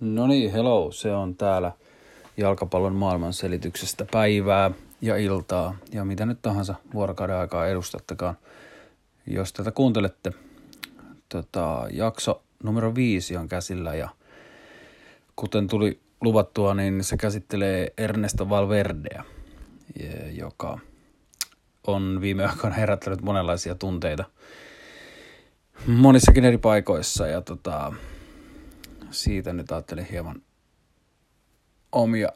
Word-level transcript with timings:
No 0.00 0.26
niin, 0.26 0.52
hello, 0.52 0.92
se 0.92 1.12
on 1.12 1.36
täällä 1.36 1.72
jalkapallon 2.36 2.94
maailman 2.94 3.32
selityksestä 3.32 4.06
päivää 4.10 4.70
ja 5.00 5.16
iltaa 5.16 5.76
ja 5.92 6.04
mitä 6.04 6.26
nyt 6.26 6.42
tahansa 6.42 6.74
vuorokauden 6.94 7.36
aikaa 7.36 7.66
edustattekaan. 7.66 8.36
Jos 9.26 9.52
tätä 9.52 9.70
kuuntelette, 9.70 10.32
tota, 11.28 11.86
jakso 11.90 12.42
numero 12.62 12.94
viisi 12.94 13.36
on 13.36 13.48
käsillä 13.48 13.94
ja 13.94 14.08
kuten 15.36 15.66
tuli 15.66 16.00
luvattua, 16.20 16.74
niin 16.74 17.04
se 17.04 17.16
käsittelee 17.16 17.92
Ernesto 17.98 18.48
Valverdeä, 18.48 19.24
joka 20.32 20.78
on 21.86 22.18
viime 22.20 22.46
aikoina 22.46 22.76
herättänyt 22.76 23.22
monenlaisia 23.22 23.74
tunteita 23.74 24.24
monissakin 25.86 26.44
eri 26.44 26.58
paikoissa 26.58 27.26
ja 27.26 27.40
tota, 27.40 27.92
siitä 29.10 29.52
nyt 29.52 29.72
ajattelin 29.72 30.06
hieman 30.10 30.42
omia 31.92 32.28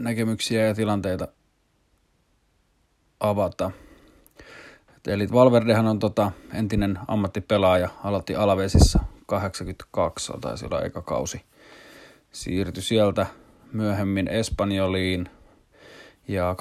näkemyksiä 0.00 0.66
ja 0.66 0.74
tilanteita 0.74 1.28
avata. 3.20 3.70
Eli 5.06 5.28
Valverdehan 5.32 5.86
on 5.86 5.98
tota, 5.98 6.32
entinen 6.54 6.98
ammattipelaaja, 7.08 7.88
aloitti 8.04 8.36
Alavesissa 8.36 8.98
82, 9.26 10.32
taisi 10.40 10.64
olla 10.64 10.82
eka 10.82 11.02
kausi. 11.02 11.42
Siirtyi 12.32 12.82
sieltä 12.82 13.26
myöhemmin 13.72 14.28
Espanjoliin 14.28 15.30
ja 16.28 16.56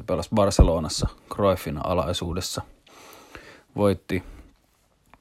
88-90 0.00 0.02
pelasi 0.06 0.30
Barcelonassa 0.34 1.08
Cruyffin 1.34 1.86
alaisuudessa. 1.86 2.62
Voitti 3.76 4.22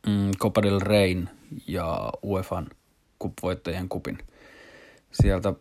mm, 0.07 0.31
Copa 0.39 0.63
del 0.63 0.80
Rein 0.80 1.30
ja 1.67 2.11
UEFan 2.23 2.67
kupvoittajien 3.20 3.89
kupin. 3.89 4.17
Sieltä 5.11 5.53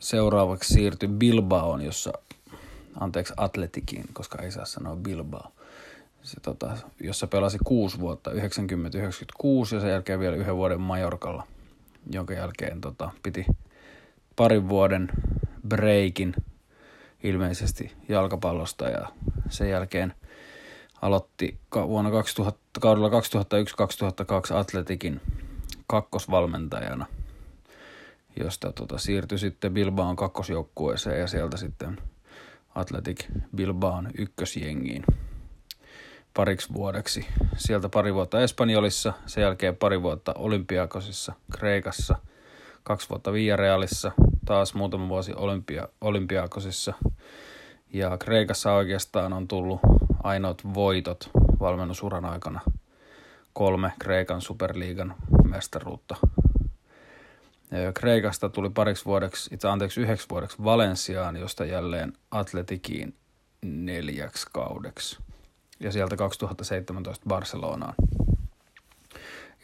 seuraavaksi 0.00 0.74
siirtyi 0.74 1.08
Bilbaoon, 1.08 1.82
jossa, 1.82 2.12
anteeksi 3.00 3.34
Atletikin, 3.36 4.04
koska 4.12 4.42
ei 4.42 4.52
saa 4.52 4.64
sanoa 4.64 4.96
Bilbao, 4.96 5.52
se, 6.22 6.40
tota, 6.40 6.76
jossa 7.00 7.26
pelasi 7.26 7.58
kuusi 7.64 8.00
vuotta, 8.00 8.30
90-96 8.30 8.36
ja 9.74 9.80
sen 9.80 9.90
jälkeen 9.90 10.20
vielä 10.20 10.36
yhden 10.36 10.56
vuoden 10.56 10.80
Majorkalla, 10.80 11.46
jonka 12.10 12.34
jälkeen 12.34 12.80
tota, 12.80 13.10
piti 13.22 13.46
parin 14.36 14.68
vuoden 14.68 15.08
breikin 15.68 16.34
ilmeisesti 17.22 17.92
jalkapallosta 18.08 18.88
ja 18.88 19.08
sen 19.50 19.70
jälkeen 19.70 20.14
aloitti 21.02 21.58
vuonna 21.86 22.10
2000, 22.10 22.59
kaudella 22.80 23.08
2001-2002 23.08 24.56
Atletikin 24.56 25.20
kakkosvalmentajana, 25.86 27.06
josta 28.40 28.72
tota, 28.72 28.98
siirtyi 28.98 29.38
sitten 29.38 29.74
Bilbaon 29.74 30.16
kakkosjoukkueeseen 30.16 31.20
ja 31.20 31.26
sieltä 31.26 31.56
sitten 31.56 31.98
Atletic 32.74 33.24
Bilbaon 33.56 34.10
ykkösjengiin 34.18 35.04
pariksi 36.34 36.74
vuodeksi. 36.74 37.26
Sieltä 37.56 37.88
pari 37.88 38.14
vuotta 38.14 38.40
Espanjolissa, 38.40 39.12
sen 39.26 39.42
jälkeen 39.42 39.76
pari 39.76 40.02
vuotta 40.02 40.34
Olympiakosissa, 40.34 41.32
Kreikassa, 41.52 42.16
kaksi 42.82 43.08
vuotta 43.08 43.32
Villarealissa, 43.32 44.12
taas 44.44 44.74
muutama 44.74 45.08
vuosi 45.08 45.32
Olympia, 45.36 45.88
Olympiakosissa. 46.00 46.94
Ja 47.92 48.18
Kreikassa 48.18 48.72
oikeastaan 48.72 49.32
on 49.32 49.48
tullut 49.48 49.80
ainoat 50.22 50.62
voitot 50.74 51.30
valmennusuran 51.60 52.24
aikana. 52.24 52.60
Kolme 53.52 53.92
Kreikan 53.98 54.40
superliigan 54.40 55.14
mestaruutta. 55.44 56.16
Ja 57.70 57.92
Kreikasta 57.92 58.48
tuli 58.48 58.70
pariksi 58.70 59.04
vuodeksi, 59.04 59.54
itse 59.54 59.68
anteeksi 59.68 60.00
yhdeksi 60.00 60.26
vuodeksi 60.30 60.64
Valensiaan, 60.64 61.36
josta 61.36 61.64
jälleen 61.64 62.12
Atletikiin 62.30 63.14
neljäksi 63.62 64.46
kaudeksi. 64.52 65.18
Ja 65.80 65.92
sieltä 65.92 66.16
2017 66.16 67.24
Barcelonaan. 67.28 67.94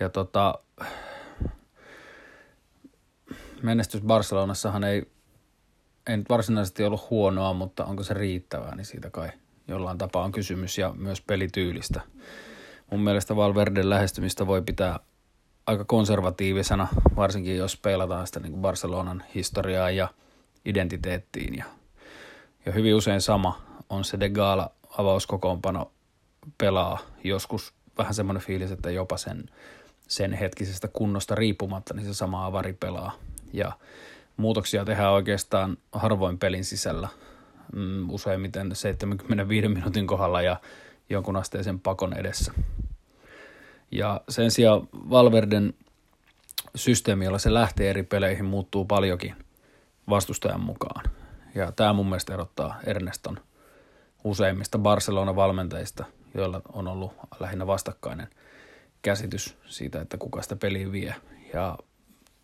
Ja 0.00 0.08
tota, 0.08 0.58
menestys 3.62 4.00
Barcelonassahan 4.00 4.84
ei, 4.84 5.06
ei 6.06 6.16
nyt 6.16 6.28
varsinaisesti 6.28 6.84
ollut 6.84 7.10
huonoa, 7.10 7.52
mutta 7.52 7.84
onko 7.84 8.02
se 8.02 8.14
riittävää, 8.14 8.74
niin 8.74 8.84
siitä 8.84 9.10
kai 9.10 9.28
jollain 9.68 9.98
tapaa 9.98 10.24
on 10.24 10.32
kysymys 10.32 10.78
ja 10.78 10.92
myös 10.96 11.20
pelityylistä. 11.20 12.00
Mun 12.90 13.00
mielestä 13.00 13.36
Valverden 13.36 13.90
lähestymistä 13.90 14.46
voi 14.46 14.62
pitää 14.62 15.00
aika 15.66 15.84
konservatiivisena, 15.84 16.88
varsinkin 17.16 17.56
jos 17.56 17.76
peilataan 17.76 18.26
sitä 18.26 18.40
niin 18.40 18.52
kuin 18.52 18.62
Barcelonan 18.62 19.24
historiaa 19.34 19.90
ja 19.90 20.08
identiteettiin. 20.64 21.54
Ja, 21.56 21.64
ja 22.66 22.72
hyvin 22.72 22.94
usein 22.94 23.20
sama 23.20 23.62
on 23.90 24.04
se 24.04 24.20
De 24.20 24.28
Gala 24.28 24.70
avauskokoonpano 24.98 25.92
pelaa 26.58 26.98
joskus 27.24 27.74
vähän 27.98 28.14
semmoinen 28.14 28.42
fiilis, 28.42 28.70
että 28.70 28.90
jopa 28.90 29.16
sen, 29.16 29.50
sen 30.08 30.32
hetkisestä 30.32 30.88
kunnosta 30.88 31.34
riippumatta, 31.34 31.94
niin 31.94 32.06
se 32.06 32.14
sama 32.14 32.46
avari 32.46 32.72
pelaa. 32.72 33.12
Ja 33.52 33.72
muutoksia 34.36 34.84
tehdään 34.84 35.12
oikeastaan 35.12 35.76
harvoin 35.92 36.38
pelin 36.38 36.64
sisällä, 36.64 37.08
mm, 37.72 38.10
useimmiten 38.10 38.76
75 38.76 39.68
minuutin 39.68 40.06
kohdalla 40.06 40.42
ja 40.42 40.56
jonkun 41.10 41.36
asteisen 41.36 41.80
pakon 41.80 42.12
edessä. 42.12 42.52
Ja 43.90 44.20
sen 44.28 44.50
sijaan 44.50 44.88
Valverden 44.92 45.74
systeemi, 46.74 47.24
jolla 47.24 47.38
se 47.38 47.54
lähtee 47.54 47.90
eri 47.90 48.02
peleihin, 48.02 48.44
muuttuu 48.44 48.84
paljonkin 48.84 49.34
vastustajan 50.08 50.60
mukaan. 50.60 51.10
Ja 51.54 51.72
tämä 51.72 51.92
mun 51.92 52.06
mielestä 52.06 52.34
erottaa 52.34 52.80
Erneston 52.86 53.38
useimmista 54.24 54.78
Barcelona-valmentajista, 54.78 56.04
joilla 56.34 56.62
on 56.72 56.88
ollut 56.88 57.12
lähinnä 57.40 57.66
vastakkainen 57.66 58.28
käsitys 59.02 59.56
siitä, 59.66 60.00
että 60.00 60.18
kuka 60.18 60.42
sitä 60.42 60.56
peliä 60.56 60.92
vie. 60.92 61.14
Ja 61.54 61.78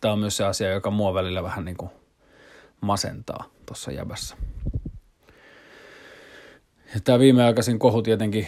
tämä 0.03 0.13
on 0.13 0.19
myös 0.19 0.37
se 0.37 0.45
asia, 0.45 0.71
joka 0.71 0.91
mua 0.91 1.13
välillä 1.13 1.43
vähän 1.43 1.65
niin 1.65 1.77
kuin 1.77 1.91
masentaa 2.81 3.45
tuossa 3.65 3.91
jäbässä. 3.91 4.37
Ja 6.93 6.99
tämä 7.03 7.19
viimeaikaisin 7.19 7.79
kohu 7.79 8.01
tietenkin 8.01 8.47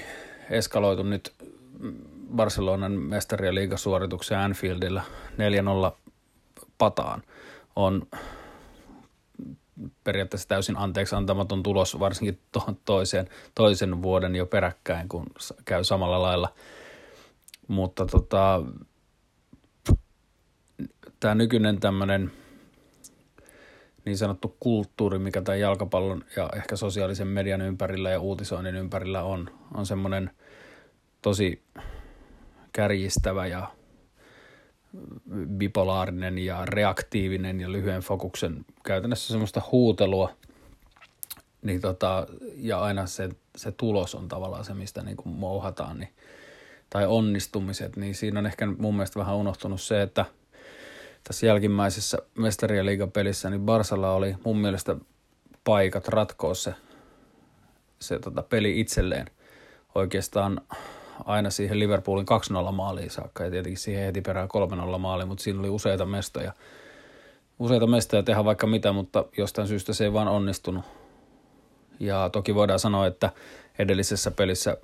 eskaloitu 0.50 1.04
nyt 1.04 1.34
Barcelonan 2.36 2.92
mestari- 2.92 3.46
ja 3.46 3.56
liigasuorituksen 3.56 4.38
Anfieldillä 4.38 5.04
4-0 5.92 5.98
pataan 6.78 7.24
on 7.76 8.08
periaatteessa 10.04 10.48
täysin 10.48 10.78
anteeksi 10.78 11.16
antamaton 11.16 11.64
tulos, 11.64 12.00
varsinkin 12.00 12.40
tuohon 12.52 12.78
toiseen, 12.86 13.30
toisen 13.56 14.02
vuoden 14.02 14.36
jo 14.36 14.46
peräkkäin, 14.46 15.10
kun 15.10 15.26
käy 15.66 15.84
samalla 15.84 16.22
lailla. 16.22 16.54
Mutta 17.68 18.06
tota, 18.06 18.62
tämä 21.26 21.36
nykyinen 21.36 21.80
tämmöinen 21.80 22.32
niin 24.06 24.18
sanottu 24.18 24.56
kulttuuri, 24.60 25.20
mikä 25.20 25.42
tämän 25.42 25.60
jalkapallon 25.60 26.24
ja 26.36 26.50
ehkä 26.56 26.76
sosiaalisen 26.76 27.28
median 27.28 27.62
ympärillä 27.62 28.10
ja 28.10 28.20
uutisoinnin 28.20 28.76
ympärillä 28.76 29.24
on, 29.24 29.50
on 29.74 29.86
semmoinen 29.86 30.32
tosi 31.22 31.64
kärjistävä 32.74 33.48
ja 33.48 33.68
bipolaarinen 35.58 36.38
ja 36.38 36.66
reaktiivinen 36.66 37.62
ja 37.62 37.72
lyhyen 37.72 38.02
fokuksen 38.02 38.66
käytännössä 38.84 39.28
semmoista 39.28 39.62
huutelua, 39.72 40.34
niin 41.62 41.82
tota, 41.82 42.28
ja 42.56 42.80
aina 42.80 43.06
se, 43.06 43.30
se 43.58 43.72
tulos 43.72 44.16
on 44.16 44.28
tavallaan 44.28 44.66
se, 44.66 44.74
mistä 44.74 45.04
niin 45.04 45.18
kuin 45.18 45.36
mouhataan, 45.36 46.00
niin, 46.00 46.14
tai 46.90 47.06
onnistumiset, 47.06 47.96
niin 47.96 48.16
siinä 48.16 48.40
on 48.40 48.46
ehkä 48.46 48.66
mun 48.66 48.96
mielestä 48.96 49.20
vähän 49.20 49.36
unohtunut 49.36 49.82
se, 49.82 50.02
että 50.02 50.26
tässä 51.28 51.46
jälkimmäisessä 51.46 52.18
mestari- 52.36 52.78
ja 52.78 52.86
liigapelissä, 52.86 53.50
niin 53.50 53.62
Barsalla 53.62 54.12
oli 54.12 54.36
mun 54.44 54.58
mielestä 54.58 54.96
paikat 55.64 56.08
ratkoa 56.08 56.54
se, 56.54 56.76
se 58.00 58.20
tota, 58.20 58.44
peli 58.44 58.80
itselleen 58.80 59.28
oikeastaan 59.96 60.62
aina 61.26 61.50
siihen 61.50 61.80
Liverpoolin 61.80 62.26
2-0 62.70 62.72
maaliin 62.72 63.12
saakka 63.12 63.44
ja 63.44 63.52
tietenkin 63.52 63.78
siihen 63.78 64.06
heti 64.06 64.22
perään 64.22 64.50
3-0 64.96 64.98
maaliin, 64.98 65.28
mutta 65.28 65.44
siinä 65.44 65.60
oli 65.60 65.70
useita 65.70 66.06
mestoja. 66.06 66.54
Useita 67.60 67.88
mestoja 67.88 68.24
tehdä 68.24 68.46
vaikka 68.46 68.68
mitä, 68.68 68.92
mutta 68.92 69.26
jostain 69.38 69.68
syystä 69.68 69.94
se 69.94 70.04
ei 70.04 70.14
vaan 70.14 70.28
onnistunut. 70.28 70.86
Ja 72.00 72.30
toki 72.30 72.56
voidaan 72.56 72.80
sanoa, 72.80 73.08
että 73.08 73.30
edellisessä 73.80 74.32
pelissä 74.32 74.78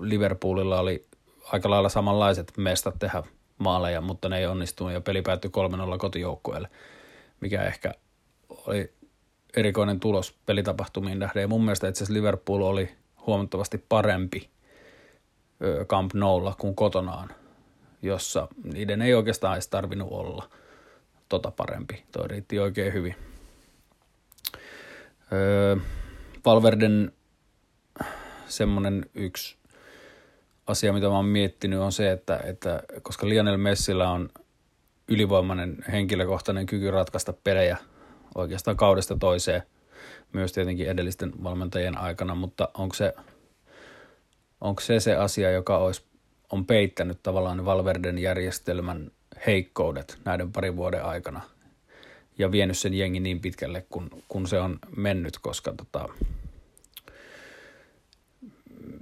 Liverpoolilla 0.00 0.80
oli 0.80 1.06
aika 1.52 1.70
lailla 1.70 1.88
samanlaiset 1.88 2.52
mestat 2.56 2.94
tehdä 2.98 3.22
maaleja, 3.64 4.00
mutta 4.00 4.28
ne 4.28 4.38
ei 4.38 4.46
onnistunut 4.46 4.92
ja 4.92 5.00
peli 5.00 5.22
päättyi 5.22 5.50
3-0 5.94 5.98
kotijoukkueelle, 5.98 6.68
mikä 7.40 7.62
ehkä 7.62 7.94
oli 8.48 8.92
erikoinen 9.56 10.00
tulos 10.00 10.34
pelitapahtumiin 10.46 11.18
nähden. 11.18 11.40
Ja 11.40 11.48
mun 11.48 11.64
mielestä 11.64 11.88
itse 11.88 12.04
asiassa 12.04 12.14
Liverpool 12.14 12.62
oli 12.62 12.94
huomattavasti 13.26 13.84
parempi 13.88 14.50
Camp 15.86 16.14
Noulla 16.14 16.54
kuin 16.58 16.74
kotonaan, 16.74 17.28
jossa 18.02 18.48
niiden 18.74 19.02
ei 19.02 19.14
oikeastaan 19.14 19.54
edes 19.54 19.68
tarvinnut 19.68 20.08
olla. 20.10 20.48
tota 21.28 21.50
parempi. 21.50 22.04
Toi 22.12 22.28
riitti 22.28 22.58
oikein 22.58 22.92
hyvin. 22.92 23.14
Öö, 25.32 25.76
Valverden 26.44 27.12
semmoinen 28.46 29.06
yksi 29.14 29.56
asia, 30.66 30.92
mitä 30.92 31.06
mä 31.06 31.16
oon 31.16 31.24
miettinyt, 31.24 31.78
on 31.78 31.92
se, 31.92 32.12
että, 32.12 32.40
että 32.44 32.82
koska 33.02 33.28
Lionel 33.28 33.56
Messillä 33.56 34.10
on 34.10 34.28
ylivoimainen 35.08 35.84
henkilökohtainen 35.92 36.66
kyky 36.66 36.90
ratkaista 36.90 37.32
pelejä 37.32 37.76
oikeastaan 38.34 38.76
kaudesta 38.76 39.16
toiseen, 39.16 39.62
myös 40.32 40.52
tietenkin 40.52 40.88
edellisten 40.88 41.32
valmentajien 41.42 41.98
aikana, 41.98 42.34
mutta 42.34 42.68
onko 42.74 42.94
se, 42.94 43.14
onko 44.60 44.80
se 44.80 45.00
se 45.00 45.16
asia, 45.16 45.50
joka 45.50 45.78
olisi, 45.78 46.02
on 46.52 46.66
peittänyt 46.66 47.22
tavallaan 47.22 47.64
Valverden 47.64 48.18
järjestelmän 48.18 49.10
heikkoudet 49.46 50.18
näiden 50.24 50.52
parin 50.52 50.76
vuoden 50.76 51.04
aikana 51.04 51.40
ja 52.38 52.52
vienyt 52.52 52.78
sen 52.78 52.94
jengi 52.94 53.20
niin 53.20 53.40
pitkälle, 53.40 53.86
kun, 53.90 54.10
kun 54.28 54.46
se 54.46 54.60
on 54.60 54.78
mennyt, 54.96 55.38
koska 55.38 55.74
tota, 55.76 56.08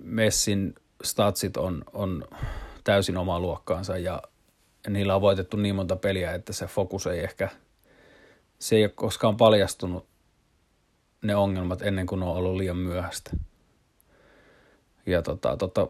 Messin 0.02 0.74
statsit 1.02 1.56
on, 1.56 1.84
on 1.92 2.24
täysin 2.84 3.16
omaa 3.16 3.40
luokkaansa 3.40 3.98
ja 3.98 4.22
niillä 4.88 5.14
on 5.14 5.20
voitettu 5.20 5.56
niin 5.56 5.74
monta 5.74 5.96
peliä, 5.96 6.34
että 6.34 6.52
se 6.52 6.66
fokus 6.66 7.06
ei 7.06 7.20
ehkä, 7.20 7.48
se 8.58 8.76
ei 8.76 8.84
ole 8.84 8.92
koskaan 8.94 9.36
paljastunut 9.36 10.06
ne 11.22 11.36
ongelmat 11.36 11.82
ennen 11.82 12.06
kuin 12.06 12.20
ne 12.20 12.26
on 12.26 12.36
ollut 12.36 12.56
liian 12.56 12.76
myöhäistä. 12.76 13.30
Ja 15.06 15.22
tota, 15.22 15.56
tota, 15.56 15.86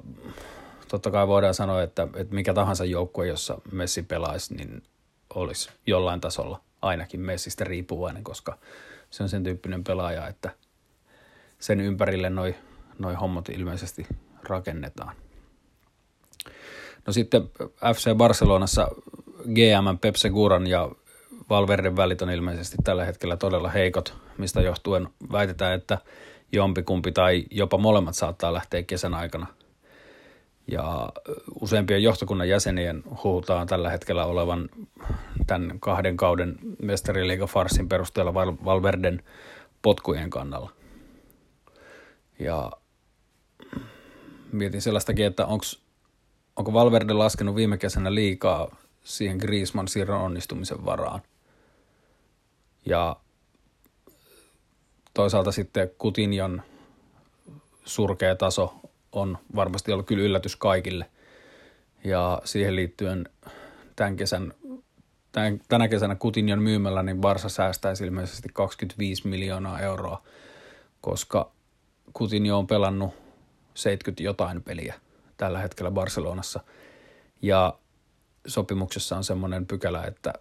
totta 0.89 1.11
kai 1.11 1.29
voidaan 1.29 1.55
sanoa, 1.55 1.83
että, 1.83 2.09
että 2.17 2.35
mikä 2.35 2.55
tahansa 2.55 2.85
joukkue, 2.85 3.27
jossa 3.27 3.59
Messi 3.73 4.03
pelaisi, 4.03 4.55
niin 4.55 4.83
olisi 5.35 5.71
jollain 5.87 6.21
tasolla 6.21 6.61
ainakin 6.83 7.21
Messistä 7.21 7.65
riippuvainen, 7.65 8.25
koska 8.25 8.59
se 9.11 9.23
on 9.23 9.29
sen 9.29 9.45
tyyppinen 9.45 9.85
pelaaja, 9.85 10.29
että 10.29 10.51
sen 11.59 11.81
ympärille 11.81 12.31
noi, 12.31 12.55
noi 12.99 13.15
hommat 13.15 13.49
ilmeisesti 13.49 14.07
rakennetaan. 14.49 15.17
No 17.07 17.13
sitten 17.13 17.43
FC 17.95 18.15
Barcelonassa 18.17 18.89
GM 19.45 19.99
Pep 20.01 20.15
Seguran 20.15 20.67
ja 20.67 20.91
Valverden 21.51 21.97
välit 21.97 22.23
on 22.23 22.31
ilmeisesti 22.31 22.77
tällä 22.85 23.05
hetkellä 23.05 23.37
todella 23.37 23.69
heikot, 23.69 24.15
mistä 24.39 24.61
johtuen 24.61 25.09
väitetään, 25.33 25.75
että 25.75 25.99
jompikumpi 26.53 27.13
tai 27.13 27.45
jopa 27.51 27.79
molemmat 27.79 28.15
saattaa 28.15 28.53
lähteä 28.53 28.83
kesän 28.83 29.15
aikana. 29.15 29.47
Ja 30.67 31.09
useampien 31.61 32.03
johtokunnan 32.03 32.49
jäsenien 32.49 33.03
huhutaan 33.25 33.67
tällä 33.67 33.91
hetkellä 33.91 34.25
olevan 34.25 34.69
tämän 35.47 35.81
kahden 35.81 36.17
kauden 36.17 36.59
mestariliiga 36.83 37.47
farsin 37.47 37.89
perusteella 37.89 38.35
Valverden 38.35 39.23
potkujen 39.83 40.31
kannalla. 40.31 40.71
Ja 42.39 42.71
mietin 44.53 44.83
sellaistakin, 44.83 45.27
että 45.27 45.47
onks, 45.47 45.83
onko 46.57 46.73
Valverde 46.73 47.13
laskenut 47.13 47.57
viime 47.57 47.79
kesänä 47.79 48.15
liikaa 48.15 48.77
siihen 49.05 49.37
Griezmann 49.37 49.89
siirron 49.89 50.21
onnistumisen 50.21 50.85
varaan. 50.85 51.23
Ja 52.87 53.17
toisaalta 55.15 55.53
sitten 55.53 55.91
Kutinjon 55.99 56.63
surkea 57.85 58.37
taso 58.37 58.75
on 59.13 59.39
varmasti 59.55 59.93
ollut 59.93 60.07
kyllä 60.07 60.25
yllätys 60.25 60.57
kaikille. 60.57 61.07
Ja 62.05 62.43
siihen 62.45 62.77
liittyen 62.77 63.29
tämän 63.97 64.17
kesän, 64.17 64.55
tämän, 65.33 65.61
tänä 65.69 65.89
kesänä 65.89 66.15
Kutinjon 66.15 66.63
myymällä, 66.63 67.03
niin 67.03 67.21
Barsa 67.21 67.49
säästäisi 67.49 68.05
ilmeisesti 68.05 68.49
25 68.53 69.29
miljoonaa 69.29 69.81
euroa, 69.81 70.23
koska 71.01 71.53
Kutinjo 72.13 72.59
on 72.59 72.67
pelannut 72.67 73.22
70 73.75 74.23
jotain 74.23 74.63
peliä 74.63 74.95
tällä 75.37 75.59
hetkellä 75.59 75.91
Barcelonassa. 75.91 76.61
Ja 77.43 77.79
sopimuksessa 78.47 79.17
on 79.17 79.25
semmoinen 79.25 79.67
pykälä, 79.67 80.05
että 80.05 80.33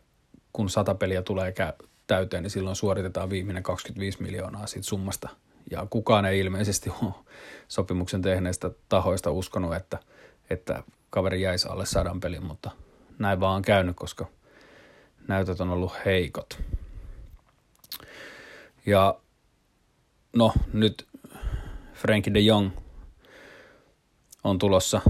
kun 0.54 0.70
sata 0.70 0.96
peliä 0.96 1.22
tulee 1.22 1.54
täyteen, 2.08 2.44
niin 2.44 2.52
silloin 2.52 2.76
suoritetaan 2.76 3.30
viimeinen 3.30 3.64
25 3.64 4.22
miljoonaa 4.22 4.68
siitä 4.68 4.88
summasta. 4.88 5.30
Ja 5.72 5.88
kukaan 5.90 6.26
ei 6.26 6.40
ilmeisesti 6.40 6.90
ole 7.02 7.14
sopimuksen 7.68 8.22
tehneistä 8.22 8.72
tahoista 8.90 9.32
uskonut, 9.32 9.76
että, 9.76 10.00
että 10.50 10.84
kaveri 11.10 11.42
jäisi 11.42 11.68
alle 11.68 11.86
sadan 11.86 12.20
pelin, 12.20 12.46
mutta 12.46 12.72
näin 13.20 13.40
vaan 13.40 13.56
on 13.56 13.62
käynyt, 13.62 13.96
koska 13.96 14.28
näytöt 15.28 15.62
on 15.62 15.70
ollut 15.70 15.94
heikot. 16.06 16.62
Ja 18.86 19.20
no 20.36 20.54
nyt 20.74 21.08
Frankie 21.94 22.34
de 22.34 22.40
Jong 22.40 22.72
on 24.44 24.60
tulossa 24.60 25.02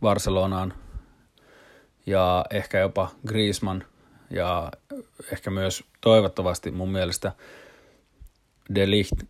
Barcelonaan 0.00 0.74
ja 2.06 2.44
ehkä 2.50 2.78
jopa 2.78 3.10
Griezmann 3.26 3.82
ja 4.30 4.72
ehkä 5.32 5.50
myös 5.50 5.84
toivottavasti 6.00 6.70
mun 6.70 6.92
mielestä 6.92 7.32
De 8.74 8.90
Ligt, 8.90 9.22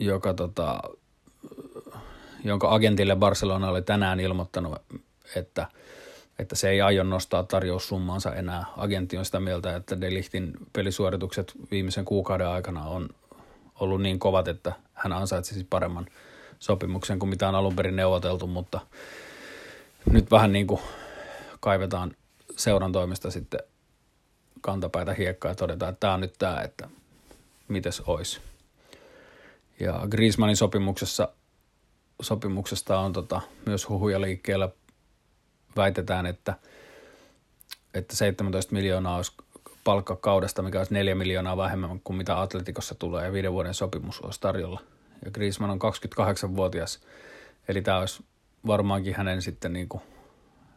joka 0.00 0.34
tota, 0.34 0.80
jonka 2.44 2.74
agentille 2.74 3.16
Barcelona 3.16 3.68
oli 3.68 3.82
tänään 3.82 4.20
ilmoittanut, 4.20 4.82
että, 5.36 5.66
että 6.38 6.56
se 6.56 6.70
ei 6.70 6.80
aio 6.80 7.04
nostaa 7.04 7.42
tarjoussummansa 7.42 8.34
enää. 8.34 8.64
Agentti 8.76 9.18
on 9.18 9.24
sitä 9.24 9.40
mieltä, 9.40 9.76
että 9.76 10.00
De 10.00 10.14
Lichtin 10.14 10.52
pelisuoritukset 10.72 11.52
viimeisen 11.70 12.04
kuukauden 12.04 12.48
aikana 12.48 12.84
on 12.84 13.08
ollut 13.80 14.02
niin 14.02 14.18
kovat, 14.18 14.48
että 14.48 14.72
hän 14.94 15.12
ansaitsisi 15.12 15.66
paremman– 15.70 16.06
sopimuksen 16.58 17.18
kuin 17.18 17.30
mitä 17.30 17.48
on 17.48 17.54
alun 17.54 17.76
perin 17.76 17.96
neuvoteltu, 17.96 18.46
mutta 18.46 18.80
nyt 20.10 20.30
vähän 20.30 20.52
niin 20.52 20.66
kuin 20.66 20.80
kaivetaan 21.60 22.16
seuran 22.56 22.92
toimesta 22.92 23.30
sitten 23.30 23.60
kantapäitä 24.60 25.14
hiekkaa 25.14 25.50
ja 25.50 25.54
todetaan, 25.54 25.92
että 25.92 26.00
tämä 26.00 26.14
on 26.14 26.20
nyt 26.20 26.34
tämä, 26.38 26.60
että 26.60 26.88
mites 27.68 28.00
olisi. 28.00 28.40
Ja 29.80 30.00
Griezmannin 30.10 30.56
sopimuksessa, 30.56 31.28
sopimuksesta 32.22 32.98
on 32.98 33.12
tota, 33.12 33.40
myös 33.66 33.88
huhuja 33.88 34.20
liikkeellä. 34.20 34.68
Väitetään, 35.76 36.26
että, 36.26 36.54
että 37.94 38.16
17 38.16 38.72
miljoonaa 38.72 39.16
olisi 39.16 39.32
palkkakaudesta, 39.84 40.62
mikä 40.62 40.78
olisi 40.78 40.94
4 40.94 41.14
miljoonaa 41.14 41.56
vähemmän 41.56 42.00
kuin 42.04 42.16
mitä 42.16 42.40
Atletikossa 42.40 42.94
tulee 42.94 43.24
ja 43.24 43.32
viiden 43.32 43.52
vuoden 43.52 43.74
sopimus 43.74 44.20
olisi 44.20 44.40
tarjolla– 44.40 44.80
ja 45.24 45.30
Griezmann 45.30 45.70
on 45.70 45.78
28-vuotias, 46.18 47.00
eli 47.68 47.82
tämä 47.82 47.98
olisi 47.98 48.24
varmaankin 48.66 49.14
hänen 49.14 49.42
sitten 49.42 49.72
niin, 49.72 49.88
kuin 49.88 50.02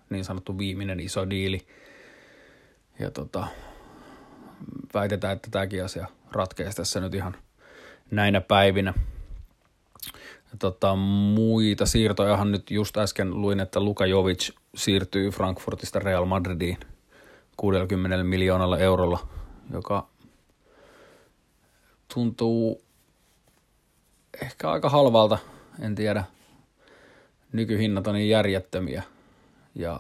niin 0.10 0.26
sanottu 0.26 0.58
viimeinen 0.58 1.00
iso 1.00 1.30
diili. 1.30 1.68
Ja 3.00 3.12
tota, 3.12 3.48
väitetään, 4.94 5.36
että 5.36 5.52
tämäkin 5.52 5.86
asia 5.86 6.08
ratkeisi 6.32 6.78
tässä 6.78 7.00
nyt 7.00 7.16
ihan 7.16 7.36
näinä 8.12 8.42
päivinä. 8.42 8.94
Tota, 10.60 10.96
muita 10.96 11.86
siirtojahan 11.86 12.52
nyt 12.52 12.72
just 12.72 12.98
äsken 12.98 13.42
luin, 13.42 13.60
että 13.60 13.80
Luka 13.80 14.06
Jovic 14.06 14.50
siirtyy 14.76 15.30
Frankfurtista 15.30 16.00
Real 16.00 16.26
Madridiin 16.26 16.78
60 17.58 18.24
miljoonalla 18.24 18.78
eurolla, 18.78 19.28
joka 19.74 20.08
tuntuu 22.14 22.82
ehkä 24.42 24.72
aika 24.72 24.90
halvalta, 24.90 25.38
en 25.80 25.96
tiedä. 25.96 26.24
Nykyhinnat 27.52 28.08
on 28.08 28.14
niin 28.14 28.30
järjettömiä. 28.30 29.04
Ja 29.76 30.00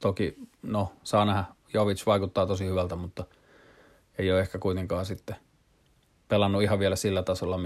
toki, 0.00 0.38
no, 0.62 0.92
saa 1.04 1.24
nähdä. 1.24 1.44
Jovic 1.74 2.06
vaikuttaa 2.06 2.46
tosi 2.46 2.66
hyvältä, 2.66 2.96
mutta 2.96 3.24
ei 4.18 4.32
ole 4.32 4.40
ehkä 4.40 4.58
kuitenkaan 4.58 5.06
sitten 5.06 5.36
pelannut 6.28 6.62
ihan 6.62 6.78
vielä 6.78 6.96
sillä 6.96 7.22
tasolla, 7.22 7.58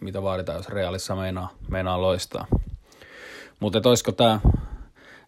mitä 0.00 0.22
vaaditaan, 0.22 0.56
jos 0.56 0.68
Realissa 0.68 1.16
meinaa, 1.16 1.48
meinaa 1.68 2.02
loistaa. 2.02 2.46
Mutta 3.60 3.80
olisiko 3.84 4.12
tämä 4.12 4.40